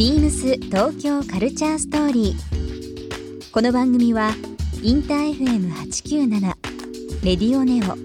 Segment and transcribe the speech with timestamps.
[0.00, 3.52] ビームス東京カルチャーストーリー。
[3.52, 4.30] この番組は
[4.82, 6.40] インター FM897
[7.22, 7.98] レディオネオ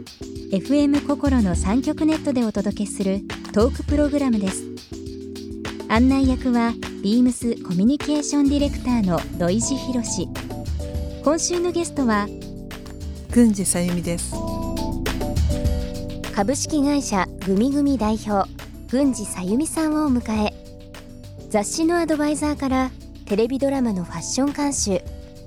[0.53, 3.21] FM 心の三極ネットでお届けする
[3.53, 4.65] トークプログラムです。
[5.87, 10.27] 案内役はビームスコミュニケーションディレクターの土井博志。
[11.23, 12.27] 今週のゲストは
[13.31, 14.35] 郡司さゆみです
[16.35, 18.49] 株式会社グミグミ代表
[18.89, 20.64] 郡司さゆみさんをお迎え
[21.55, 22.91] 雑誌のアドバイザーから
[23.23, 25.01] テレビドラマのファッション監修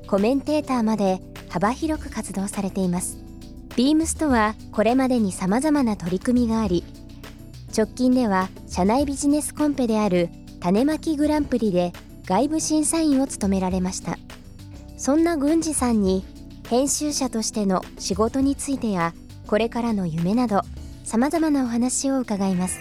[0.07, 3.19] コメンテーターまで幅広く活動されています。
[3.77, 6.83] ビームスとはこれまでに様々な取り組みがあり
[7.77, 10.31] 直近では社内ビジネスコンペである
[10.61, 11.93] 種まきグランプリで
[12.25, 14.17] 外部審査員を務められました。
[14.97, 16.25] そんな郡司さんに
[16.71, 19.13] 編集者としての仕事についてや
[19.47, 20.63] これからの夢など
[21.05, 22.81] さまざまなお話を伺います。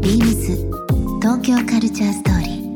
[0.00, 0.70] Beams
[1.20, 2.66] 東京カルチャーストーリー。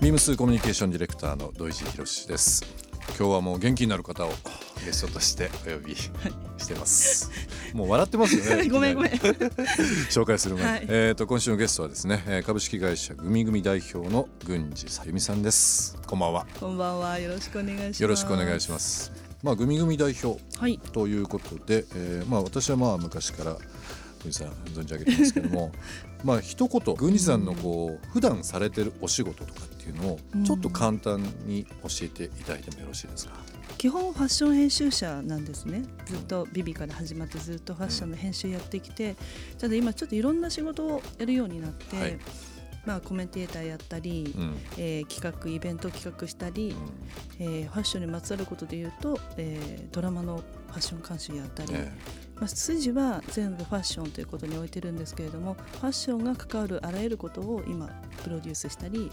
[0.00, 2.64] ビームスコミュニケーションディレクターの土井博志です。
[3.18, 4.30] 今日はもう元気になる方を
[4.84, 6.10] ゲストとしてお呼びし
[6.66, 7.30] てます。
[7.74, 8.68] もう笑ってますよね。
[8.70, 15.98] ごめんごめん紹介する前に、はいえっ、と今週のゲストはですね、えー株式会社グミグミ代表の郡司さゆみさんです。
[16.06, 16.46] こんばんは。
[16.60, 19.10] こんばんはよろしくお願いしますよろしくお願いします。
[19.42, 23.56] まあグミグミ代表はいということで、えーまあ私はまあ昔から
[24.22, 25.72] 郡司さん存じ上げてますけども、
[26.22, 33.32] まあ一言郡司さんのこう普段されてるお仕事とかっていうのをちょっと簡単に教えていただいてもよろしいですか？
[33.84, 35.82] 基本ファッション編集者なんですね。
[36.06, 39.14] ずっとビビから始まってずっとファッションの編集やってきて
[39.58, 42.18] ただ今ちょっといろんな仕事をやるようになって、はい。
[42.86, 44.56] まあコメンテーターやったり、うん。
[44.78, 46.74] えー企画イベント企画したり、
[47.38, 51.92] えーファッションにまつわることで言うと、えードラマのファッション監修やったり、ね
[52.36, 57.88] まあ、筋は全部ファッションということに置いてるんですけれどもファッションが関わるあらゆることを今
[58.22, 59.10] プロデュースしたり、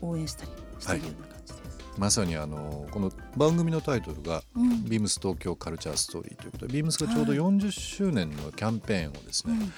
[0.00, 1.58] 応援したりしているような感じで。
[1.58, 1.63] す。
[1.96, 9.70] まさにあのこの番組のタイトルがうん「ビームス東京カルチャーストーリー」ということでビームスがちょうどはい40周年のキャンペーンをですね、うんうん。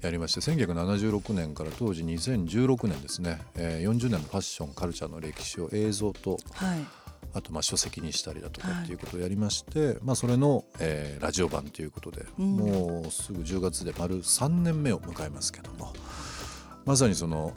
[0.00, 6.86] やりまして1976年から当時2016年ですね、えー40年のファッションカルチャーの歴史を映像とはい。
[7.32, 8.84] あとまあ書籍にしたりだとかはい。
[8.84, 12.56] っていうことをやりまして、まあ、それの、えーラジオ版ということで、うん。
[12.56, 15.92] もうすぐ10月で丸3年目を迎えますけども
[16.86, 17.52] まさにその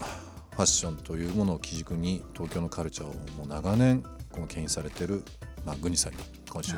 [0.54, 5.24] ファッションというものを基軸に東京のカルチャーをもう長年この牽引されてる、
[5.66, 6.20] まあ、グニさんに
[6.50, 6.74] 今週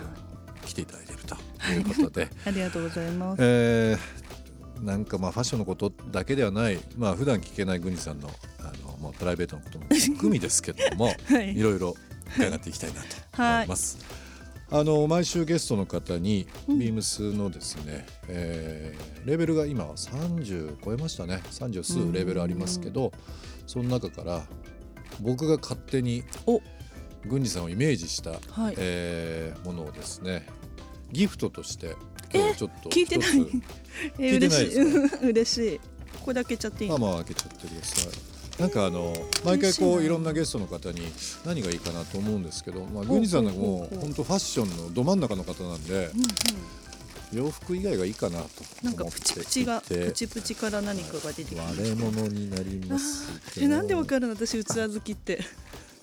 [0.66, 1.36] 来ていただいていると
[1.72, 2.30] いうことで。
[2.46, 3.40] ありがとうございます。
[3.42, 4.26] えー
[4.82, 11.96] なんかまあファッションのことだけではないまあ普段聞けないグニさんのあの、まあ、プライベートのことも含みですけども、 はいいろいろ
[12.36, 13.98] 伺っていきたいなと思います。
[14.70, 23.12] あの毎週ゲストの方に、ビームスのですね、えーレベルが今は30超えましたね30数レベルありますけど、
[23.68, 24.44] その中から
[25.22, 26.62] 僕が勝手にお。
[27.28, 28.76] 郡司さんをイメージした、はい。
[28.78, 30.46] えーものをですね
[31.12, 31.96] ギフトとして
[32.34, 33.30] 今日はちょっと聞いてない。
[34.20, 35.30] え嬉しい。
[35.30, 35.80] 嬉しい。
[36.22, 37.08] これだけちゃっていいまあの？
[37.08, 38.62] まあ開けちゃってください。
[38.62, 41.02] なんかあの毎回こういろんなゲストの方に
[41.46, 43.96] 何がいいかなと思うんですけど、まあグニさんがもほう。
[43.96, 46.10] ほう本当ファッションのど真ん中の方なんで
[47.34, 48.48] 洋服以外がいいかなと
[48.84, 51.60] なんかプチプチがプチプチから何かが出てきて。
[51.62, 53.26] 割れ物になります。
[53.60, 54.36] えなんでわかるの？
[54.36, 55.40] 私器好きって。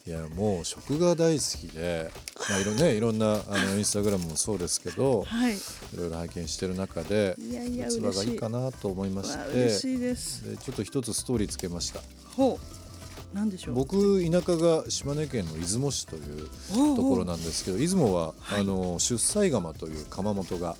[0.04, 2.10] いやもう食が大好きで、
[2.50, 5.54] まあいろねいろんなあのインスタグラムもそうですけど、はい。
[5.54, 5.58] い
[5.96, 8.00] ろいろ拝見してる中でいやいや器。
[8.00, 10.50] がいいかなと思いまして、嬉しいです。
[10.50, 12.02] でちょっと一つストーリーつけました。
[12.36, 13.36] ほう。
[13.36, 13.74] なんでしょう？
[13.76, 16.48] 僕田舎が島根県の出雲市という
[16.96, 20.76] ところなんですけど出雲は、はいあの出西窯という窯元が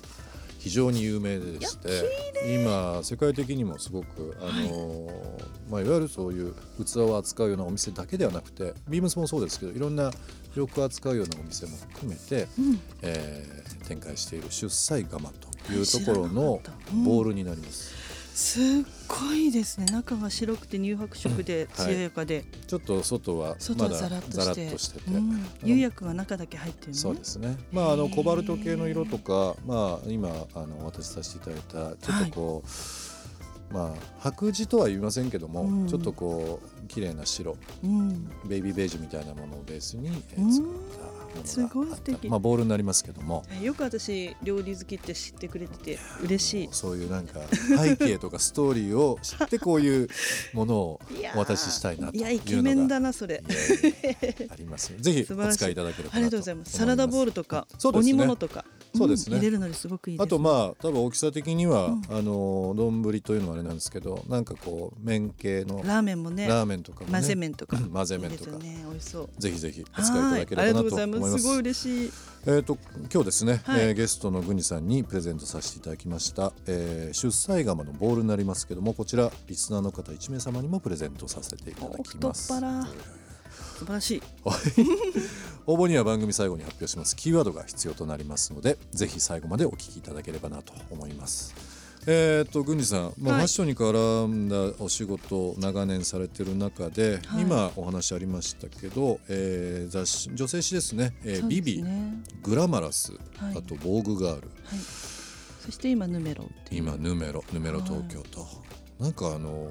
[0.63, 2.09] 非常に有名でして
[2.55, 5.09] 今世界的にもすごくあの、
[5.69, 6.55] まあ、いわゆるそういう
[6.85, 10.11] 器を扱うようなお店だけではなくてビームスもそうですけどいろんな
[10.55, 12.79] 洋服を扱うようなお店も含めて、うん。
[13.01, 15.29] えー展開している出西窯
[15.65, 16.61] というところの
[17.05, 18.02] ボールになります。
[18.33, 18.63] すっ
[19.07, 19.85] ごいですね。
[19.85, 24.99] 中が白くて乳白色で艶やかで、はい、ちょっと外はまだザラッとして。
[24.99, 27.57] て、うん、釉薬が中だけ入ってる、ね、そうですね。
[27.71, 33.12] まああのコバルト系の色とかまあ今あのお渡しさせていただいたちょっとこう、はい
[33.71, 42.29] まあ白地とは言いませんけども、うん、ちょっとこう綺麗な白、うん、ベイビーベージュみたいなものをベースに作ったもすごい素敵。
[42.29, 43.43] まあボールになりますけども。
[43.61, 46.69] よく私料理好きって知ってくれてて嬉しい。
[46.71, 47.39] そういうなんか
[47.81, 50.07] 背景とかストーリーを知ってこういう
[50.53, 51.01] ものを
[51.35, 53.43] お渡ししたいなというのがいやイケメンだなそれ。
[54.49, 54.93] あります。
[54.97, 56.77] ぜひお使いいただければありがとうございます。
[56.77, 67.77] サラダボールとか、ね、煮物とかそうですね、入れるのにすごくいい、ね、あとまあ多分大きさ的には、うん、あの丼というのはあれなんですけどなんかこう麺系のラーメンもねラーメンとかも、ね、混ぜ麺とか。
[67.91, 68.51] 混ぜ麺とか。
[68.57, 68.85] ね。
[68.89, 69.29] 美味しそう。
[69.37, 71.39] ぜひぜひお使いいただければなと思います。
[71.39, 71.47] す。
[71.47, 72.11] ごい嬉しい。
[72.45, 72.77] えーと、
[73.11, 82.51] 今日ですね、はい、えー、ゲストのグニさんにプレゼントさせていただきました、えー、出菜釜のボールになりますけどもこちらリスナーの方1名様にもプレゼントさせていただきます。
[83.77, 84.21] 素晴らしい。
[85.65, 87.15] 応募には番組最後に発表します。
[87.15, 91.73] キーワードが必要となりますのでぜひ最後までお聞きいただければなと思います。
[92.05, 101.83] えー、っと郡司さん、まあ、ファッションに絡んだお仕事を長年されてる中で、はい、今お話ありましたけど、えー、雑誌女性誌ですね「えー、ビビ」
[102.43, 104.79] グラマラス」はい、あと「ボーグガール」はい、
[105.63, 108.45] そして今ヌメロ今ヌメロヌメロ東京と、
[108.99, 109.69] なんかあの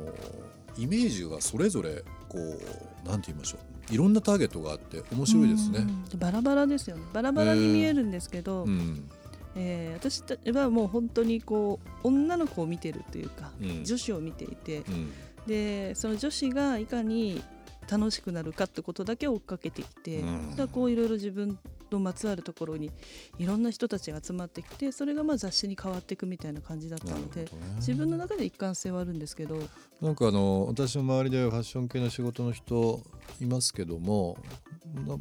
[0.77, 3.95] イメージがそれぞれこうなんて言いましょう。
[3.95, 5.87] いろんなターゲットがあって面白いですね。
[6.17, 7.03] バラバラですよね。
[7.13, 9.11] バラバラに見えるんですけど、えーうん。
[9.55, 10.23] えー、私
[10.53, 15.13] はもう本当にこう女の子を見てるというか、うん、女子を見ていて、うん、
[15.47, 17.43] でその女子がいかに
[17.91, 21.59] 楽しくなるかってことだけ追っかけてきて、うん、だこういろいろ自分
[21.93, 22.91] のまつわるところに
[23.39, 29.59] いろんな人たちが集まってきてそれがまあ雑誌に変わっていくみたいな感じだったので、ね、自分の中で一貫性はあるんですけど。
[30.01, 33.01] なんかあの私の周りでファッション系の仕事の人
[33.41, 34.37] いますけども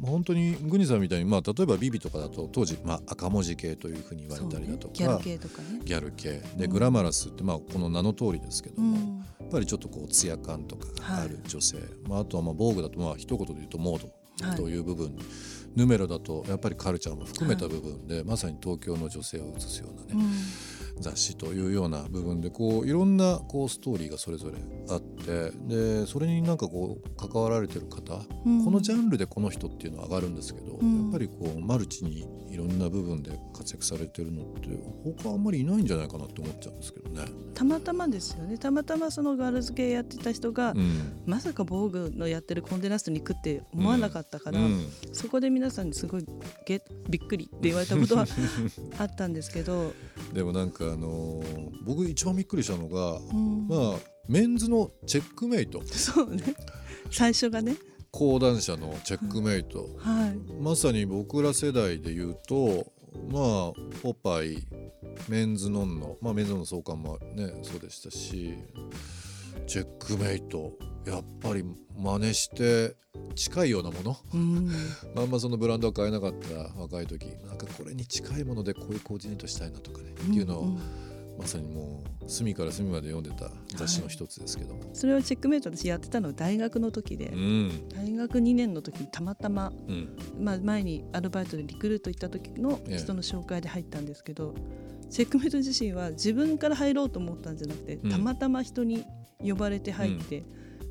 [0.02, 5.80] 本当にグニさんみたいに、まあ、例えばビビとかだと当時、まあ、赤文字系というふうに言われたりだとか、ね、ギャル系とかね。
[5.84, 6.42] ギャル系。
[6.56, 14.10] で、グラマラスって、まあ、この名の通りですけども、うん、やっぱりちょっとこうツヤ感とかがある女性、はい、まあ、あとはまあ防具だとまあ一言で言うとモード。
[14.56, 14.76] とい。
[14.76, 15.14] う部分、はい、
[15.74, 24.58] ヌメロだとやっぱりカルチャーも含めた部分で、はい、まさに東京の女性を映すようなね、うん雑誌というような部分でこういろんなこうストーリーがそれぞれ
[24.88, 34.68] あってでそれになんかこう関わられてる方、うん、このジャンルでこの人っていうのは上がるんですけど、うん、やっぱりこうマルチにいろんな部分で活躍されてるのって
[35.22, 37.26] 他あんまりいないんじゃないかなって思っちゃうんですけどね。
[37.54, 38.58] たまたまですよね。
[38.58, 44.58] たまたまそのガールズ系やってた人が、うん、まさか防具のやってるコンデナストに行くって思わなかったから、
[45.12, 46.26] そこで皆さんにすごい
[46.66, 48.26] げびっくりって言われたことは
[48.98, 49.92] あったんですけど
[50.32, 53.98] でもなんかあのー、僕一番びっくりしたのが、うん、まあ
[54.28, 55.82] メンズのチェックメイト。
[55.84, 56.42] そうね。
[57.10, 57.76] 最初がね。
[58.10, 62.86] 講談社のチェックメイト、うんはい、まさに僕ら世代で言うと
[63.30, 64.58] まあポパイ
[65.30, 66.18] メンズノンノ。
[66.20, 68.54] まあメンズノンの創刊もねそうでしたし
[69.66, 70.72] チェックメイト
[71.06, 71.64] やっぱり
[71.96, 72.96] 真似して
[73.34, 74.66] 近いようなもの、うん、
[75.14, 77.26] まあんまそのブランドは買えなかった若い時。
[77.46, 80.78] なんかこれに近いものでこういうコーディネートしたいなとかね、うん、っていうのを、
[81.38, 99.04] まさにもう隅から隅まで読んでた雑誌の一つですけども、はい、それをチェックメイト私やってたのは大学の時で、うん、大学2年の時にたまたま、うん、まあ、前にアルバイトでリクルート行った時の人の紹介で入ったんですけど、ええ、チェックメイト自身は自分から入ろうと思ったんじゃなくて、たまたま人に
[99.40, 100.42] 呼ばれて入って。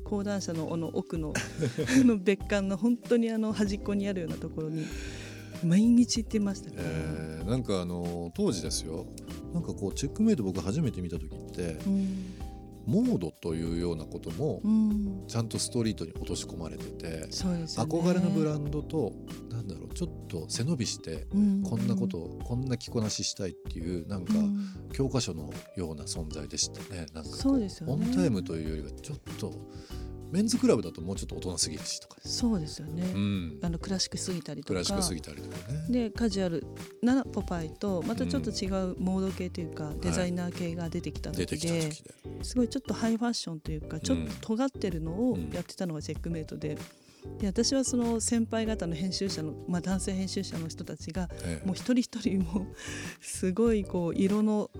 [0.04, 1.32] 講談社のの奥の
[2.04, 4.84] の別館の本当にあの端っこにあるようなところに
[5.64, 9.06] 毎日行ってましたね、えー、なんかあの当時ですよ。
[9.54, 12.34] なんかこうチェックメイト僕初めて見た時って、うん、
[12.86, 14.60] モードというようなことも
[15.28, 19.12] ちゃんとストリートに落とし込まれてて、うんね、憧れのブランドと
[19.50, 21.26] なんだろうちょっと背伸びして
[21.64, 24.34] こんなことを、こんな着こなししたいっていうなんか
[24.92, 27.06] 教科書のような存在でしたね。
[27.12, 29.52] なんかそうですよね、オンタイムというよりはちょっと
[30.32, 34.68] メンズクラブだともうちょっと大人すぎるしとか、そうですよね、うん、あのクラシックすぎたりとか。
[34.68, 35.86] クラシックすぎたりとかね。
[35.90, 36.66] でカジュアル
[37.02, 41.90] なポパイとまたちょっと違うモード系というか、うん、デザイナー系が出てきた時で,、はい、
[42.42, 46.78] すごいちょっとハイファッションというかちょっと尖ってるのをやってたのがチェックメイトで。
[47.38, 51.28] で私はその先輩方の編集者の、まあ、男性編集者の人たちが、
[51.64, 52.66] もう一人一人も
[53.20, 54.72] すごいこう色の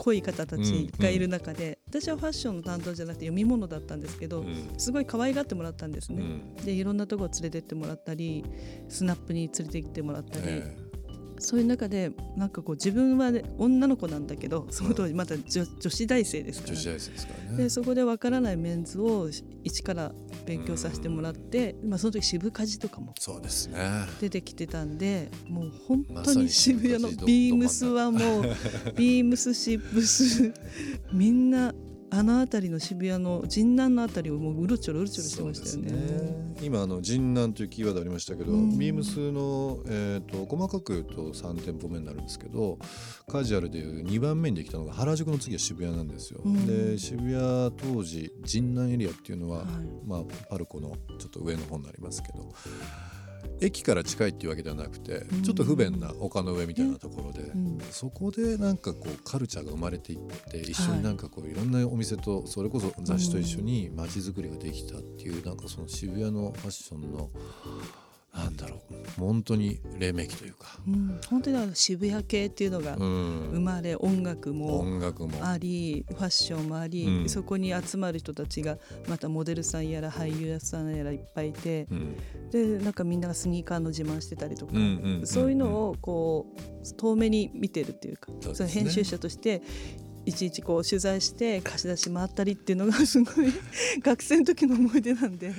[0.00, 6.22] 濃い方たちがいる中で、うん、私はファッションの担当じゃなくて読み物だったんですけど、うん、すごい可愛がってもらったんですね。
[6.64, 8.42] でいろんなとこ連れてってもらったり
[8.88, 10.89] スナップに連れてきてもらったり。
[11.40, 16.74] えーそういう中でなんかこう自分は、ね、女の子なんだけどその当時また女,、女子大生ですから。
[16.74, 17.56] 女子大生ですからね。
[17.56, 19.28] でそこでわからないメンズを
[19.64, 20.12] 一から
[20.46, 23.78] 勉強させてもらって、まあ、その時渋カジとかもそうですね。
[24.20, 28.42] 出てきてたんでもう本当に渋谷のビームスはもう
[28.96, 30.52] ビームスシップス
[31.12, 31.74] みんな
[32.12, 35.92] あの辺りの渋谷の神南の辺りをもううろちょろうろちょろしてましたよね。
[35.92, 42.78] ね今あの神南というキーワードありましたけど、うん、ビームスの、えーと、細かく言うと3店舗目になるんですけど
[43.28, 46.40] カジュアルでいう2番目にできたのが原宿の次は渋谷なんですよ。
[46.44, 49.66] うん、で渋谷当時神南エリアっていうのは、はい、
[50.04, 52.52] まあ、パルコのちょっと上の方になりますけど。
[53.60, 60.18] 駅から近いっていうわけではなくて、ちょっと不便な丘の上みたいなところで、うん、そこでなんかこうカルチャーが生まれていっ
[60.50, 67.30] て一緒になんかこういろんなお店とそれこそ雑誌と一緒に街づくりができたっていうなんかその渋谷のファッションの
[68.32, 68.80] なんだろう。
[69.18, 74.84] 本当に黎明期というか、うん、本当に渋谷系っていうのが生まれ、うん、音楽も。
[75.42, 81.86] ありファッションもあり、うん、そこに集まる人たちがまたモデルさんやら俳優さんやらいっぱいいて、
[82.50, 84.72] でなんかみんながスニーカーの自慢してたりとか、
[85.24, 89.62] そういうのをこう遠目に見てるっていうかそ、ね、編集者として
[90.24, 93.52] いちいちこう取材して貸し出し回ったりっていうのがすごい
[94.02, 95.52] 学生の時の思い出なんで。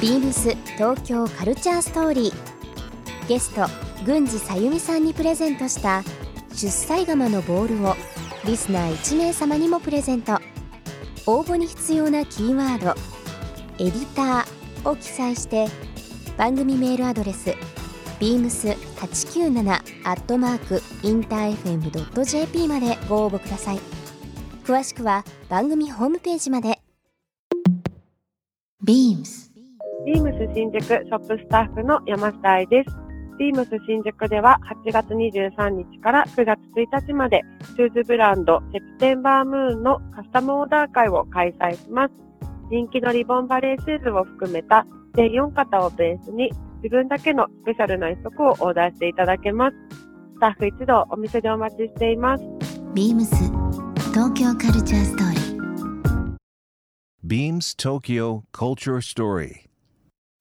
[0.00, 3.28] ビームス東京カルチャーストーリー。
[3.28, 3.66] ゲスト
[4.06, 6.02] 郡司さゆみさんにプレゼントした
[6.54, 7.94] 出歳釜のボールを
[8.46, 10.38] リスナー1名様にもプレゼント。
[11.26, 12.94] 応募に必要なキーワード
[13.78, 15.68] 「エディター」を記載して
[16.38, 17.50] 番組メールアドレス
[18.20, 19.70] beams897
[20.04, 23.80] アットマークインター FM.jp までご応募ください。
[24.64, 26.80] 詳しくは番組ホームページまで。
[28.82, 29.49] beams
[30.06, 32.90] ビームス新宿ショップスタッフの山下愛です。
[33.38, 37.42] ビームス新宿では8月23日から9月1日まで
[37.76, 42.14] シューズブランドセプテンバームーンのカスタムオーダー会を開催します。
[42.70, 46.50] 人気のリボンバレーシューズを含めた全4型をベースに
[46.82, 49.76] 自分だけのスペシャルな一足をオーダーしていただけます。
[50.36, 52.44] スタッフ一同お店でお待ちしています。
[52.94, 53.36] ビームス
[54.12, 55.50] 東京カルチャーストーリー
[57.26, 59.69] Beams Tokyo Culture Story